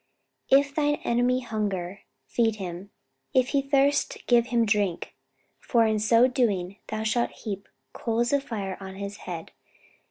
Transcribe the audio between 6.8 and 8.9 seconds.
thou shalt heap coals of fire